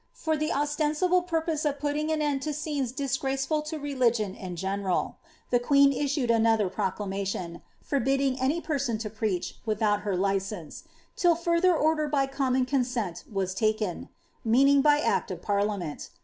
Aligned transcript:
For 0.15 0.35
the 0.35 0.51
ostensible 0.51 1.21
purpose 1.21 1.63
of 1.63 1.77
putting 1.77 2.11
an 2.11 2.23
end 2.23 2.41
to 2.41 2.53
scenes 2.55 2.91
dis 2.91 3.15
graceful 3.17 3.61
to 3.61 3.77
religion 3.77 4.33
in 4.33 4.55
general, 4.55 5.17
the 5.51 5.59
queen 5.59 5.93
issued 5.93 6.31
another 6.31 6.69
proclamation, 6.71 7.61
forbidding 7.83 8.39
any 8.41 8.61
person 8.61 8.97
to 8.97 9.11
preach 9.11 9.57
without 9.63 10.01
her 10.01 10.17
license, 10.17 10.81
^ 10.81 10.85
till 11.15 11.35
further 11.35 11.75
order 11.77 12.09
hy 12.11 12.25
common 12.25 12.65
consent 12.65 13.25
was 13.31 13.53
taken;" 13.53 14.09
meaning 14.43 14.81
by 14.81 14.97
act 14.99 15.29
of 15.29 15.43
parliament. 15.43 16.09